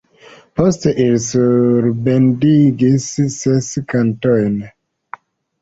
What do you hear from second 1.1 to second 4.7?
surbendigis ses kantojn.